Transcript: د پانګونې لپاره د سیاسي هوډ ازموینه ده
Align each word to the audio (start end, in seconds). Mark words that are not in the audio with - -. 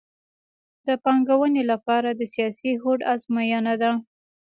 د 0.87 0.89
پانګونې 1.03 1.63
لپاره 1.71 2.09
د 2.13 2.21
سیاسي 2.33 2.71
هوډ 2.81 2.99
ازموینه 3.13 3.73
ده 3.81 3.91